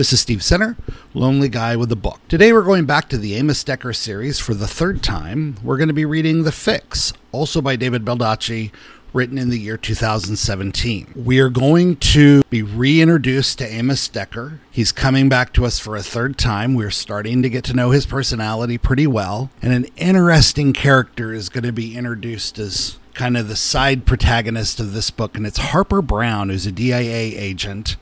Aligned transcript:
This 0.00 0.14
is 0.14 0.20
Steve 0.22 0.42
Center, 0.42 0.78
Lonely 1.12 1.50
Guy 1.50 1.76
with 1.76 1.92
a 1.92 1.94
Book. 1.94 2.20
Today 2.26 2.54
we're 2.54 2.62
going 2.62 2.86
back 2.86 3.10
to 3.10 3.18
the 3.18 3.34
Amos 3.34 3.62
Decker 3.62 3.92
series 3.92 4.38
for 4.38 4.54
the 4.54 4.66
third 4.66 5.02
time. 5.02 5.56
We're 5.62 5.76
going 5.76 5.88
to 5.88 5.92
be 5.92 6.06
reading 6.06 6.44
The 6.44 6.52
Fix, 6.52 7.12
also 7.32 7.60
by 7.60 7.76
David 7.76 8.02
Baldacci, 8.02 8.72
written 9.12 9.36
in 9.36 9.50
the 9.50 9.58
year 9.58 9.76
2017. 9.76 11.12
We 11.14 11.38
are 11.38 11.50
going 11.50 11.96
to 11.96 12.42
be 12.48 12.62
reintroduced 12.62 13.58
to 13.58 13.70
Amos 13.70 14.08
Decker. 14.08 14.60
He's 14.70 14.90
coming 14.90 15.28
back 15.28 15.52
to 15.52 15.66
us 15.66 15.78
for 15.78 15.96
a 15.96 16.02
third 16.02 16.38
time. 16.38 16.72
We're 16.72 16.90
starting 16.90 17.42
to 17.42 17.50
get 17.50 17.64
to 17.64 17.74
know 17.74 17.90
his 17.90 18.06
personality 18.06 18.78
pretty 18.78 19.06
well, 19.06 19.50
and 19.60 19.74
an 19.74 19.84
interesting 19.98 20.72
character 20.72 21.34
is 21.34 21.50
going 21.50 21.64
to 21.64 21.72
be 21.72 21.94
introduced 21.94 22.58
as 22.58 22.96
kind 23.12 23.36
of 23.36 23.48
the 23.48 23.54
side 23.54 24.06
protagonist 24.06 24.80
of 24.80 24.94
this 24.94 25.10
book, 25.10 25.36
and 25.36 25.46
it's 25.46 25.58
Harper 25.58 26.00
Brown, 26.00 26.48
who's 26.48 26.64
a 26.64 26.72
DIA 26.72 27.38
agent. 27.38 27.98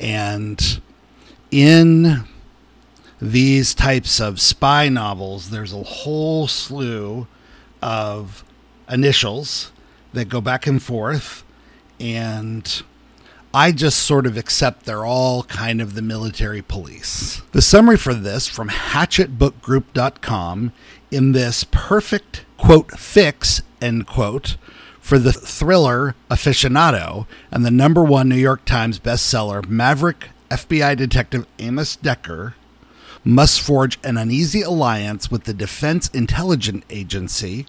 And 0.00 0.80
in 1.50 2.24
these 3.20 3.74
types 3.74 4.20
of 4.20 4.40
spy 4.40 4.88
novels, 4.88 5.50
there's 5.50 5.72
a 5.72 5.82
whole 5.82 6.46
slew 6.46 7.26
of 7.82 8.44
initials 8.88 9.72
that 10.12 10.28
go 10.28 10.40
back 10.40 10.64
and 10.66 10.82
forth. 10.82 11.44
And 12.00 12.82
I 13.52 13.72
just 13.72 13.98
sort 14.00 14.26
of 14.26 14.36
accept 14.36 14.84
they're 14.84 15.04
all 15.04 15.42
kind 15.44 15.80
of 15.80 15.94
the 15.94 16.02
military 16.02 16.62
police. 16.62 17.42
The 17.52 17.62
summary 17.62 17.96
for 17.96 18.14
this 18.14 18.46
from 18.46 18.68
hachettebookgroup.com 18.68 20.72
in 21.10 21.32
this 21.32 21.64
perfect 21.70 22.44
quote 22.56 22.98
fix 22.98 23.62
end 23.80 24.06
quote 24.06 24.56
for 25.00 25.18
the 25.18 25.32
thriller 25.32 26.14
aficionado 26.30 27.26
and 27.50 27.64
the 27.64 27.70
number 27.70 28.04
one 28.04 28.28
New 28.28 28.36
York 28.36 28.66
Times 28.66 28.98
bestseller 28.98 29.66
Maverick 29.66 30.28
FBI 30.50 30.96
Detective 30.96 31.46
Amos 31.58 31.96
Decker 31.96 32.54
must 33.24 33.60
forge 33.60 33.98
an 34.02 34.16
uneasy 34.16 34.62
alliance 34.62 35.30
with 35.30 35.44
the 35.44 35.52
Defense 35.52 36.08
Intelligence 36.08 36.84
Agency 36.88 37.66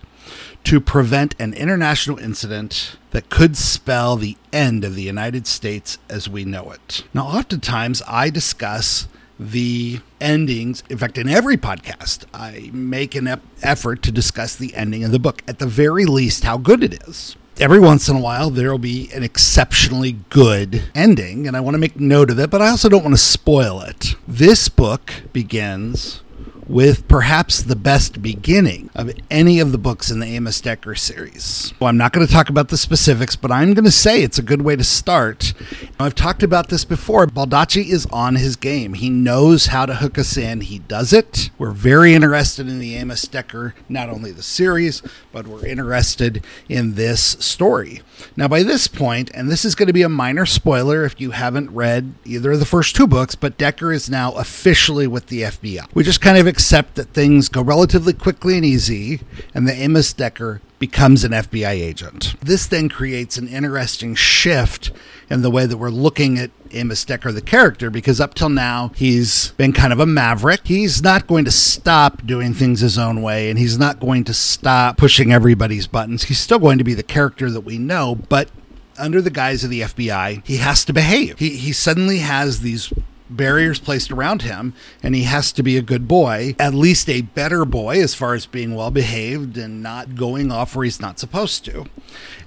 to 0.64 0.80
prevent 0.80 1.36
an 1.40 1.54
international 1.54 2.18
incident 2.20 2.98
that 3.12 3.30
could 3.30 3.58
spell 3.58 4.16
the 4.16 4.38
end 4.54 4.86
of 4.86 4.96
the 4.96 5.02
United 5.02 5.48
States 5.48 5.98
as 6.10 6.30
we 6.30 6.46
know 6.46 6.72
it. 6.72 7.04
Now, 7.14 7.26
oftentimes 7.26 8.02
I 8.08 8.30
discuss 8.30 9.08
the 9.40 10.02
endings. 10.22 10.84
In 10.90 10.98
fact, 10.98 11.18
in 11.18 11.30
every 11.30 11.58
podcast, 11.58 12.26
I 12.34 12.70
make 12.74 13.16
an 13.16 13.42
effort 13.64 14.04
to 14.04 14.12
discuss 14.12 14.56
the 14.56 14.76
ending 14.76 15.04
of 15.04 15.12
the 15.12 15.20
book, 15.20 15.42
at 15.48 15.60
the 15.60 15.68
very 15.68 16.06
least, 16.06 16.44
how 16.44 16.58
good 16.58 16.84
it 16.84 17.02
is 17.08 17.36
every 17.60 17.80
once 17.80 18.08
in 18.08 18.16
a 18.16 18.20
while 18.20 18.50
there 18.50 18.72
will 18.72 18.80
be 18.80 19.10
an 19.14 19.24
exceptionally 19.24 20.14
good 20.30 20.84
ending, 20.96 21.48
and 21.48 21.58
I 21.58 21.60
want 21.60 21.76
to 21.76 21.80
make 21.80 22.00
note 22.00 22.32
of 22.32 22.40
it, 22.40 22.50
but 22.50 22.62
I 22.62 22.70
also 22.70 22.90
don't 22.90 23.04
want 23.04 23.14
to 23.14 23.22
spoil 23.22 23.82
it. 23.82 24.16
This 24.28 24.70
book 24.70 25.14
begins 25.34 26.22
with 26.70 27.08
perhaps 27.08 27.64
the 27.64 27.76
best 27.76 28.22
beginning 28.22 28.92
of 28.94 29.12
any 29.32 29.60
of 29.60 29.72
the 29.72 29.78
books 29.78 30.12
in 30.12 30.20
the 30.20 30.28
Amos 30.28 30.62
Decker 30.62 30.94
series. 30.94 31.74
Well, 31.80 31.90
I'm 31.90 31.98
not 31.98 32.14
going 32.14 32.26
to 32.26 32.32
talk 32.32 32.48
about 32.48 32.70
the 32.70 32.78
specifics, 32.78 33.36
but 33.36 33.52
I'm 33.52 33.74
going 33.74 33.86
to 33.86 33.92
say 33.92 34.22
it's 34.22 34.38
a 34.38 34.44
good 34.44 34.62
way 34.62 34.76
to 34.76 34.84
start. 34.84 35.54
I've 36.00 36.14
talked 36.14 36.44
about 36.44 36.70
this 36.70 36.86
before. 36.86 37.26
Baldacci 37.26 37.88
is 37.88 38.06
on 38.12 38.36
his 38.36 38.56
game. 38.56 38.94
He 38.94 39.10
knows 39.10 39.68
how 39.68 39.88
to 39.88 39.96
hook 39.96 40.20
us 40.20 40.38
in. 40.38 40.62
He 40.62 40.78
does 40.78 41.12
it. 41.12 41.50
We're 41.58 41.72
very 41.72 42.14
interested 42.14 42.68
in 42.68 42.78
the 42.78 42.96
Amos 42.98 43.24
Decker, 43.24 43.74
not 43.90 44.10
only 44.10 44.32
the 44.32 44.44
series, 44.44 45.02
but 45.32 45.48
we're 45.48 45.66
interested 45.66 46.46
in 46.70 46.94
this 46.94 47.22
story. 47.40 48.04
Now, 48.36 48.48
by 48.48 48.62
this 48.62 48.88
point, 48.88 49.32
and 49.34 49.50
this 49.50 49.66
is 49.66 49.74
going 49.74 49.88
to 49.88 49.94
be 49.94 50.04
a 50.04 50.10
minor 50.10 50.46
spoiler 50.46 51.04
if 51.04 51.20
you 51.20 51.32
haven't 51.32 51.72
read 51.72 52.14
either 52.26 52.52
of 52.52 52.60
the 52.60 52.66
first 52.66 52.96
two 52.96 53.08
books, 53.08 53.34
but 53.34 53.58
Decker 53.58 53.92
is 53.92 54.10
now 54.10 54.34
officially 54.34 55.08
with 55.08 55.28
the 55.28 55.42
FBI. 55.44 55.88
We 55.96 56.04
just 56.04 56.22
kind 56.22 56.38
of 56.38 56.46
accept 56.60 56.96
that 56.96 57.14
things 57.14 57.48
go 57.48 57.62
relatively 57.62 58.12
quickly 58.12 58.58
and 58.58 58.66
easy, 58.66 59.22
and 59.54 59.66
the 59.66 59.74
Amos 59.74 60.12
Decker 60.12 60.60
becomes 60.78 61.24
an 61.24 61.32
FBI 61.32 61.70
agent. 61.70 62.36
This 62.42 62.68
then 62.68 62.90
creates 62.90 63.38
an 63.38 63.48
interesting 63.48 64.14
shift 64.14 64.92
in 65.30 65.42
the 65.42 65.50
way 65.50 65.66
that 65.66 65.78
we're 65.78 65.90
looking 65.90 66.38
at 66.38 66.52
Amos 66.72 67.06
Decker, 67.06 67.32
the 67.32 67.42
character, 67.42 67.90
because 67.90 68.20
up 68.20 68.34
till 68.34 68.50
now, 68.50 68.92
he's 68.94 69.52
been 69.52 69.72
kind 69.72 69.94
of 69.94 70.02
a 70.02 70.06
maverick. 70.06 70.68
He's 70.68 71.02
not 71.02 71.28
going 71.28 71.46
to 71.46 71.52
stop 71.52 72.26
doing 72.26 72.54
things 72.54 72.82
his 72.82 72.98
own 72.98 73.22
way, 73.22 73.50
and 73.50 73.58
he's 73.58 73.80
not 73.80 74.02
going 74.02 74.26
to 74.26 74.34
stop 74.34 74.98
pushing 74.98 75.32
everybody's 75.32 75.88
buttons. 75.88 76.24
He's 76.24 76.40
still 76.40 76.60
going 76.60 76.78
to 76.78 76.84
be 76.84 76.94
the 76.94 77.04
character 77.04 77.50
that 77.50 77.62
we 77.62 77.78
know, 77.78 78.16
but 78.16 78.50
under 78.98 79.22
the 79.22 79.30
guise 79.30 79.64
of 79.64 79.70
the 79.70 79.80
FBI, 79.80 80.46
he 80.46 80.58
has 80.58 80.84
to 80.84 80.92
behave. 80.92 81.40
He, 81.40 81.52
he 81.52 81.72
suddenly 81.72 82.18
has 82.18 82.60
these 82.60 82.92
barriers 83.30 83.80
placed 83.80 84.12
around 84.12 84.42
him, 84.42 84.74
and 85.04 85.16
he 85.16 85.24
has 85.24 85.52
to 85.54 85.64
be 85.64 85.78
a 85.78 85.82
good 85.82 86.08
boy, 86.08 86.56
at 86.60 86.74
least 86.74 87.10
a 87.10 87.22
better 87.22 87.66
boy 87.66 88.02
as 88.02 88.16
far 88.16 88.34
as 88.34 88.46
being 88.46 88.76
well 88.76 88.92
behaved 88.92 89.58
and 89.58 89.84
not 89.84 90.16
going 90.16 90.52
off 90.52 90.76
where 90.76 90.86
he's 90.86 91.00
not 91.00 91.20
supposed 91.20 91.66
to. 91.66 91.86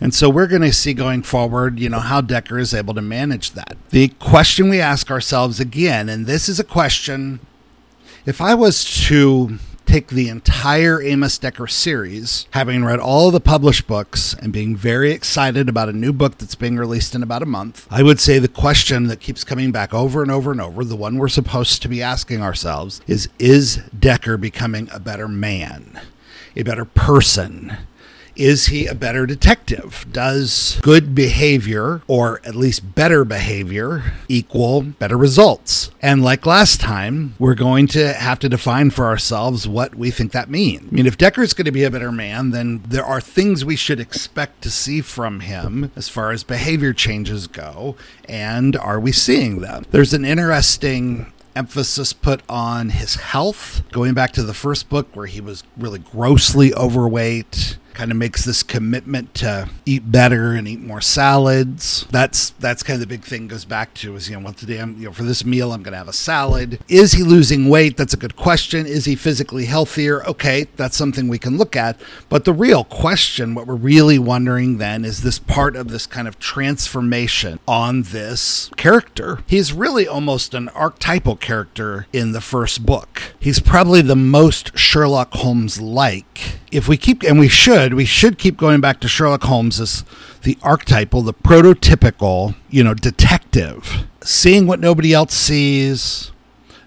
And 0.00 0.14
so 0.14 0.28
we're 0.28 0.46
going 0.46 0.62
to 0.62 0.72
see 0.72 0.94
going 0.94 1.22
forward, 1.22 1.78
you 1.78 1.88
know, 1.88 2.00
how 2.00 2.20
Decker 2.20 2.58
is 2.58 2.74
able 2.74 2.94
to 2.94 3.02
manage 3.02 3.52
that. 3.52 3.76
The 3.90 4.08
question 4.18 4.68
we 4.68 4.80
ask 4.80 5.10
ourselves 5.10 5.60
again, 5.60 6.08
and 6.08 6.26
this 6.26 6.48
is 6.48 6.58
a 6.58 6.64
question 6.64 7.40
if 8.24 8.40
I 8.40 8.54
was 8.54 8.84
to 9.08 9.58
take 9.92 10.08
the 10.08 10.30
entire 10.30 11.02
Amos 11.02 11.36
Decker 11.36 11.66
series, 11.66 12.46
having 12.52 12.82
read 12.82 12.98
all 12.98 13.30
the 13.30 13.40
published 13.40 13.86
books 13.86 14.32
and 14.32 14.50
being 14.50 14.74
very 14.74 15.12
excited 15.12 15.68
about 15.68 15.90
a 15.90 15.92
new 15.92 16.14
book 16.14 16.38
that's 16.38 16.54
being 16.54 16.78
released 16.78 17.14
in 17.14 17.22
about 17.22 17.42
a 17.42 17.46
month, 17.46 17.86
I 17.90 18.02
would 18.02 18.18
say 18.18 18.38
the 18.38 18.48
question 18.48 19.08
that 19.08 19.20
keeps 19.20 19.44
coming 19.44 19.70
back 19.70 19.92
over 19.92 20.22
and 20.22 20.30
over 20.30 20.50
and 20.50 20.62
over, 20.62 20.82
the 20.82 20.96
one 20.96 21.18
we're 21.18 21.28
supposed 21.28 21.82
to 21.82 21.90
be 21.90 22.02
asking 22.02 22.40
ourselves, 22.40 23.02
is 23.06 23.28
Is 23.38 23.82
Decker 23.98 24.38
becoming 24.38 24.88
a 24.94 24.98
better 24.98 25.28
man? 25.28 26.00
A 26.56 26.62
better 26.62 26.86
person? 26.86 27.76
Is 28.34 28.66
he 28.66 28.86
a 28.86 28.94
better 28.94 29.26
detective? 29.26 30.06
Does 30.10 30.78
good 30.82 31.14
behavior, 31.14 32.02
or 32.06 32.40
at 32.44 32.54
least 32.54 32.94
better 32.94 33.24
behavior, 33.24 34.14
equal 34.28 34.82
better 34.82 35.16
results? 35.18 35.90
And 36.00 36.22
like 36.22 36.46
last 36.46 36.80
time, 36.80 37.34
we're 37.38 37.54
going 37.54 37.86
to 37.88 38.12
have 38.14 38.38
to 38.40 38.48
define 38.48 38.90
for 38.90 39.06
ourselves 39.06 39.68
what 39.68 39.94
we 39.94 40.10
think 40.10 40.32
that 40.32 40.50
means. 40.50 40.88
I 40.90 40.94
mean, 40.94 41.06
if 41.06 41.18
Decker's 41.18 41.52
going 41.52 41.66
to 41.66 41.72
be 41.72 41.84
a 41.84 41.90
better 41.90 42.12
man, 42.12 42.50
then 42.50 42.82
there 42.86 43.04
are 43.04 43.20
things 43.20 43.64
we 43.64 43.76
should 43.76 44.00
expect 44.00 44.62
to 44.62 44.70
see 44.70 45.00
from 45.00 45.40
him 45.40 45.90
as 45.94 46.08
far 46.08 46.30
as 46.32 46.42
behavior 46.42 46.92
changes 46.92 47.46
go. 47.46 47.96
And 48.28 48.76
are 48.76 49.00
we 49.00 49.12
seeing 49.12 49.60
them? 49.60 49.84
There's 49.90 50.14
an 50.14 50.24
interesting 50.24 51.32
emphasis 51.54 52.12
put 52.14 52.42
on 52.48 52.90
his 52.90 53.16
health, 53.16 53.82
going 53.92 54.14
back 54.14 54.32
to 54.32 54.42
the 54.42 54.54
first 54.54 54.88
book 54.88 55.14
where 55.14 55.26
he 55.26 55.40
was 55.40 55.64
really 55.76 55.98
grossly 55.98 56.74
overweight 56.74 57.76
kind 57.94 58.10
of 58.10 58.16
makes 58.16 58.44
this 58.44 58.62
commitment 58.62 59.34
to 59.34 59.68
eat 59.86 60.10
better 60.10 60.52
and 60.52 60.66
eat 60.66 60.80
more 60.80 61.00
salads. 61.00 62.06
That's 62.10 62.50
that's 62.50 62.82
kind 62.82 62.94
of 62.94 63.00
the 63.00 63.06
big 63.06 63.24
thing 63.24 63.48
goes 63.48 63.64
back 63.64 63.94
to 63.94 64.14
is 64.16 64.28
you 64.28 64.36
know 64.36 64.44
what 64.44 64.56
today 64.56 64.78
I'm 64.78 64.98
you 64.98 65.06
know 65.06 65.12
for 65.12 65.22
this 65.24 65.44
meal 65.44 65.72
I'm 65.72 65.82
going 65.82 65.92
to 65.92 65.98
have 65.98 66.08
a 66.08 66.12
salad. 66.12 66.78
Is 66.88 67.12
he 67.12 67.22
losing 67.22 67.68
weight? 67.68 67.96
That's 67.96 68.14
a 68.14 68.18
good 68.18 68.36
question. 68.36 68.86
Is 68.86 69.04
he 69.04 69.14
physically 69.14 69.66
healthier? 69.66 70.24
Okay, 70.26 70.66
that's 70.76 70.96
something 70.96 71.28
we 71.28 71.38
can 71.38 71.58
look 71.58 71.76
at. 71.76 72.00
But 72.28 72.44
the 72.44 72.52
real 72.52 72.84
question, 72.84 73.54
what 73.54 73.66
we're 73.66 73.74
really 73.74 74.18
wondering 74.18 74.78
then, 74.78 75.04
is 75.04 75.22
this 75.22 75.38
part 75.38 75.76
of 75.76 75.88
this 75.88 76.06
kind 76.06 76.28
of 76.28 76.38
transformation 76.38 77.58
on 77.66 78.02
this 78.02 78.70
character. 78.76 79.40
He's 79.46 79.72
really 79.72 80.06
almost 80.06 80.54
an 80.54 80.68
archetypal 80.70 81.36
character 81.36 82.06
in 82.12 82.32
the 82.32 82.40
first 82.40 82.84
book. 82.86 83.34
He's 83.38 83.60
probably 83.60 84.02
the 84.02 84.16
most 84.16 84.76
Sherlock 84.78 85.32
Holmes 85.34 85.80
like. 85.80 86.58
If 86.70 86.88
we 86.88 86.96
keep 86.96 87.22
and 87.22 87.38
we 87.38 87.48
should 87.48 87.81
should. 87.82 87.94
We 87.94 88.04
should 88.04 88.38
keep 88.38 88.56
going 88.56 88.80
back 88.80 89.00
to 89.00 89.08
Sherlock 89.08 89.42
Holmes 89.44 89.80
as 89.80 90.04
the 90.42 90.56
archetypal, 90.62 91.22
the 91.22 91.34
prototypical, 91.34 92.54
you 92.70 92.84
know, 92.84 92.94
detective, 92.94 94.06
seeing 94.22 94.66
what 94.66 94.80
nobody 94.80 95.12
else 95.12 95.34
sees, 95.34 96.30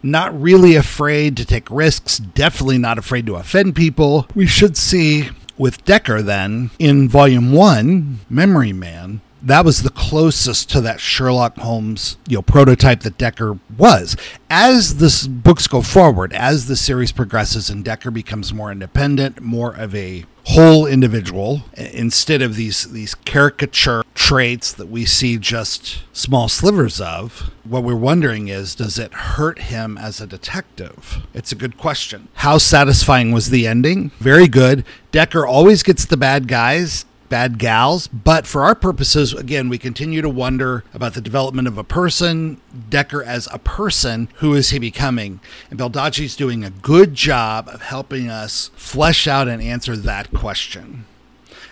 not 0.02 0.40
really 0.40 0.76
afraid 0.76 1.36
to 1.38 1.46
take 1.46 1.70
risks, 1.70 2.18
definitely 2.18 2.78
not 2.78 2.98
afraid 2.98 3.26
to 3.26 3.36
offend 3.36 3.76
people. 3.76 4.28
We 4.36 4.46
should 4.46 4.78
see 4.78 5.30
with 5.58 5.84
Decker 5.86 6.22
then 6.22 6.72
in 6.80 7.10
volume 7.10 7.52
one, 7.52 8.20
Memory 8.30 8.74
Man, 8.74 9.22
that 9.42 9.66
was 9.66 9.84
the 9.84 9.92
closest 9.92 10.70
to 10.72 10.82
that 10.82 11.00
Sherlock 11.00 11.58
Holmes, 11.58 12.18
you 12.28 12.38
know, 12.38 12.42
prototype 12.42 13.02
that 13.02 13.18
Decker 13.18 13.60
was. 13.78 14.16
As 14.50 14.98
the 14.98 15.30
books 15.30 15.68
go 15.68 15.82
forward, 15.82 16.34
as 16.34 16.66
the 16.68 16.76
series 16.76 17.12
progresses 17.12 17.70
and 17.70 17.84
Decker 17.84 18.12
becomes 18.12 18.54
more 18.54 18.72
independent, 18.72 19.42
more 19.42 19.76
of 19.76 19.94
a 19.94 20.26
whole 20.48 20.86
individual 20.86 21.64
instead 21.76 22.42
of 22.42 22.56
these 22.56 22.92
these 22.92 23.16
caricature 23.16 24.04
traits 24.14 24.72
that 24.72 24.88
we 24.88 25.06
see 25.06 25.38
just 25.38 26.04
small 26.14 26.48
slivers 26.48 27.02
of 27.02 27.52
what 27.64 27.84
we're 27.84 27.96
wondering 27.96 28.48
is 28.48 28.76
does 28.76 29.00
it 29.00 29.14
hurt 29.14 29.60
him 29.60 29.98
as 29.98 30.22
a 30.22 30.28
detective? 30.28 31.26
It's 31.34 31.52
a 31.52 31.56
good 31.56 31.78
question. 31.78 32.28
How 32.36 32.58
satisfying 32.58 33.32
was 33.32 33.50
the 33.50 33.68
ending? 33.68 34.12
Very 34.20 34.48
good. 34.48 34.86
Decker 35.12 35.46
always 35.46 35.84
gets 35.84 36.06
the 36.06 36.18
bad 36.18 36.48
guys 36.48 37.06
bad 37.30 37.58
gals. 37.58 38.08
But 38.08 38.48
for 38.48 38.64
our 38.64 38.76
purposes, 38.76 39.34
again, 39.34 39.70
we 39.70 39.78
continue 39.78 40.22
to 40.22 40.30
wonder 40.30 40.84
about 40.94 41.14
the 41.14 41.22
development 41.22 41.68
of 41.68 41.78
a 41.78 41.84
person, 41.84 42.62
Decker 42.90 43.24
as 43.24 43.48
a 43.52 43.60
person. 43.60 44.30
Who 44.36 44.54
is 44.54 44.70
he 44.70 44.80
becoming? 44.80 45.40
And 45.70 45.80
Baldacci's 45.80 46.36
doing 46.36 46.64
a 46.64 46.70
good 46.70 47.14
job 47.14 47.68
of 47.70 47.82
helping 47.82 48.30
us 48.30 48.72
flesh 48.76 49.28
out 49.28 49.48
and 49.48 49.62
answer 49.62 49.96
that 49.98 50.32
question. 50.34 51.06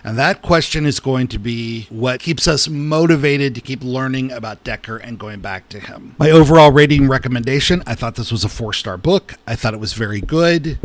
And 0.06 0.18
that 0.18 0.42
question 0.42 0.84
is 0.84 1.00
going 1.00 1.28
to 1.28 1.38
be 1.38 1.86
what 1.88 2.20
keeps 2.20 2.46
us 2.46 2.68
motivated 2.68 3.54
to 3.54 3.62
keep 3.62 3.82
learning 3.82 4.32
about 4.32 4.62
Decker 4.62 4.98
and 4.98 5.18
going 5.18 5.40
back 5.40 5.70
to 5.70 5.80
him. 5.80 6.14
My 6.18 6.30
overall 6.30 6.70
rating 6.70 7.08
recommendation 7.08 7.82
I 7.86 7.94
thought 7.94 8.16
this 8.16 8.30
was 8.30 8.44
a 8.44 8.50
four 8.50 8.74
star 8.74 8.98
book. 8.98 9.34
I 9.46 9.56
thought 9.56 9.72
it 9.72 9.80
was 9.80 9.94
very 9.94 10.20
good. 10.20 10.78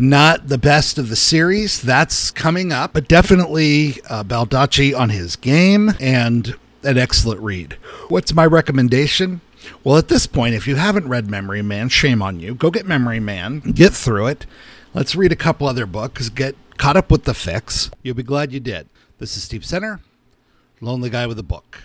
Not 0.00 0.48
the 0.48 0.56
best 0.56 0.96
of 0.96 1.10
the 1.10 1.14
series, 1.14 1.82
that's 1.82 2.30
coming 2.30 2.72
up, 2.72 2.94
but 2.94 3.06
definitely 3.06 4.00
uh, 4.08 4.24
Baldacci 4.24 4.98
on 4.98 5.10
his 5.10 5.36
game 5.36 5.92
and 6.00 6.56
an 6.82 6.96
excellent 6.96 7.42
read. 7.42 7.74
What's 8.08 8.32
my 8.32 8.46
recommendation? 8.46 9.42
Well, 9.84 9.98
at 9.98 10.08
this 10.08 10.26
point, 10.26 10.54
if 10.54 10.66
you 10.66 10.76
haven't 10.76 11.08
read 11.08 11.28
Memory 11.28 11.60
Man, 11.60 11.90
shame 11.90 12.22
on 12.22 12.40
you. 12.40 12.54
Go 12.54 12.70
get 12.70 12.86
Memory 12.86 13.20
Man, 13.20 13.60
get 13.60 13.92
through 13.92 14.28
it. 14.28 14.46
Let's 14.94 15.14
read 15.14 15.32
a 15.32 15.36
couple 15.36 15.68
other 15.68 15.84
books, 15.84 16.30
get 16.30 16.56
caught 16.78 16.96
up 16.96 17.10
with 17.10 17.24
the 17.24 17.34
fix. 17.34 17.90
You'll 18.02 18.14
be 18.14 18.22
glad 18.22 18.52
you 18.52 18.60
did. 18.60 18.88
This 19.18 19.36
is 19.36 19.42
Steve 19.42 19.66
Center, 19.66 20.00
Lonely 20.80 21.10
Guy 21.10 21.26
with 21.26 21.38
a 21.38 21.42
Book. 21.42 21.82